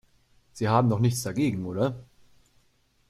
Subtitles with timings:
[0.53, 1.95] Sie haben doch nichts dagegen, oder?